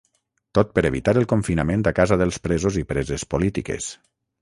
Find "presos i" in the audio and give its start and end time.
2.49-2.87